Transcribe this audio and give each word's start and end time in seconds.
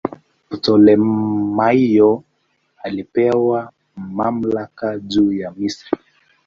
Ptolemaio 0.49 2.23
alipewa 2.83 3.71
mamlaka 3.95 4.99
juu 4.99 5.31
ya 5.33 5.51
Misri. 5.51 5.97